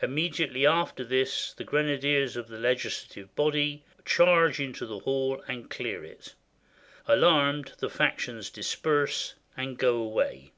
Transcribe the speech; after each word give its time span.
Im 0.00 0.14
mediately 0.14 0.64
after 0.64 1.02
this 1.04 1.52
the 1.54 1.64
grenadiers 1.64 2.36
of 2.36 2.46
the 2.46 2.56
legislative 2.56 3.34
body 3.34 3.84
charge 4.04 4.60
into 4.60 4.86
the 4.86 5.00
hall 5.00 5.42
and 5.48 5.68
clear 5.68 6.04
it. 6.04 6.34
Alarmed, 7.06 7.72
the 7.78 7.90
factions 7.90 8.48
dis 8.48 8.72
perse 8.76 9.34
and 9.56 9.76
go 9.76 9.96
away. 9.96 10.52